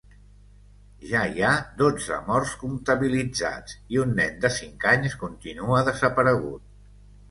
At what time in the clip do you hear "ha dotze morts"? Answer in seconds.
1.47-2.55